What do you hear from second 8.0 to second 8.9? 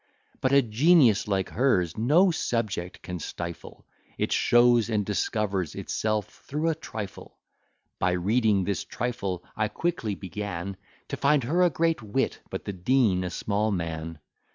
reading this